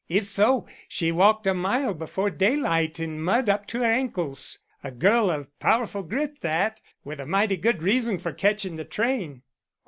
"If 0.09 0.25
so, 0.25 0.65
she 0.87 1.11
walked 1.11 1.45
a 1.45 1.53
mile 1.53 1.93
before 1.93 2.31
daylight 2.31 2.99
in 2.99 3.21
mud 3.21 3.47
up 3.49 3.67
to 3.67 3.81
her 3.81 3.85
ankles. 3.85 4.57
A 4.83 4.89
girl 4.89 5.29
of 5.29 5.47
powerful 5.59 6.01
grit 6.01 6.41
that! 6.41 6.81
with 7.03 7.19
a 7.19 7.27
mighty 7.27 7.55
good 7.55 7.83
reason 7.83 8.17
for 8.17 8.33
catching 8.33 8.77
the 8.77 8.85
train." 8.85 9.43